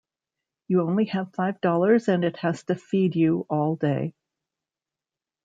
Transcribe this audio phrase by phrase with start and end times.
[0.67, 4.15] You only have five dollars and it has to feed you all day.